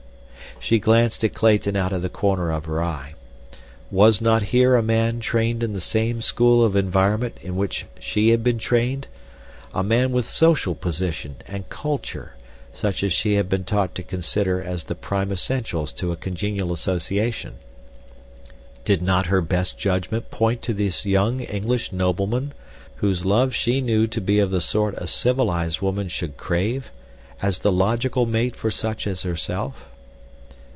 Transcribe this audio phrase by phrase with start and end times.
[0.59, 3.15] She glanced at Clayton out of the corner of her eye.
[3.89, 8.29] Was not here a man trained in the same school of environment in which she
[8.29, 12.35] had been trained—a man with social position and culture
[12.71, 17.55] such as she had been taught to consider as the prime essentials to congenial association?
[18.85, 22.53] Did not her best judgment point to this young English nobleman,
[22.97, 26.91] whose love she knew to be of the sort a civilized woman should crave,
[27.41, 29.87] as the logical mate for such as herself?